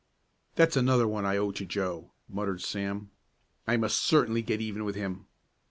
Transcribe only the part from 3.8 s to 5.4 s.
certainly get even with him.